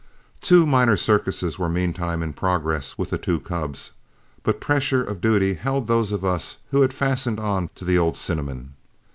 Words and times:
Two 0.41 0.65
minor 0.65 0.97
circuses 0.97 1.59
were 1.59 1.69
meantime 1.69 2.23
in 2.23 2.33
progress 2.33 2.97
with 2.97 3.11
the 3.11 3.19
two 3.19 3.39
cubs, 3.39 3.91
but 4.41 4.59
pressure 4.59 5.03
of 5.03 5.21
duty 5.21 5.53
held 5.53 5.85
those 5.85 6.11
of 6.11 6.25
us 6.25 6.57
who 6.71 6.81
had 6.81 6.91
fastened 6.91 7.39
on 7.39 7.69
to 7.75 7.85
the 7.85 7.99
old 7.99 8.17
cinnamon. 8.17 8.73